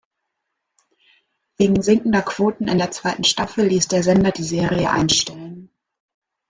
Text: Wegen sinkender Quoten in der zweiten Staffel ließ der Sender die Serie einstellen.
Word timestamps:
Wegen 1.57 1.83
sinkender 1.83 2.23
Quoten 2.23 2.67
in 2.67 2.79
der 2.79 2.89
zweiten 2.89 3.23
Staffel 3.23 3.67
ließ 3.67 3.87
der 3.89 4.01
Sender 4.01 4.31
die 4.31 4.41
Serie 4.41 4.89
einstellen. 4.89 5.69